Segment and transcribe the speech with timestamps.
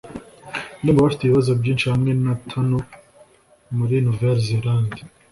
[0.79, 2.81] Ndumva bafite ibibazo byinshi hamwe na tunel
[3.77, 4.99] muri NouvelleZélande